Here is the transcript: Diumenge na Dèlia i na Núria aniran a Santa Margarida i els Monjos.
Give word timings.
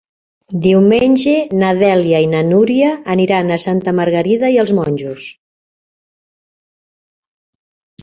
Diumenge 0.61 1.33
na 1.63 1.69
Dèlia 1.81 2.21
i 2.25 2.31
na 2.33 2.41
Núria 2.49 2.89
aniran 3.17 3.51
a 3.51 3.61
Santa 3.67 3.95
Margarida 4.01 4.53
i 4.57 4.61
els 4.65 4.77
Monjos. 4.81 5.29